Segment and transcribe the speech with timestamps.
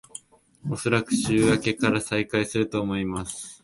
[0.67, 3.59] おそらく週明けから再開すると思います